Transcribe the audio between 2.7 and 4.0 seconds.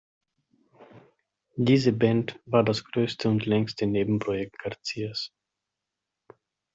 größte und längste